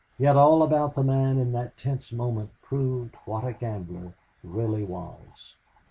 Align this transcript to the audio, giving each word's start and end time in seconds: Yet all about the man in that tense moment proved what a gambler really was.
Yet 0.17 0.35
all 0.35 0.63
about 0.63 0.95
the 0.95 1.03
man 1.03 1.37
in 1.37 1.51
that 1.51 1.77
tense 1.77 2.11
moment 2.11 2.49
proved 2.63 3.13
what 3.25 3.45
a 3.45 3.53
gambler 3.53 4.15
really 4.43 4.83
was. 4.83 5.53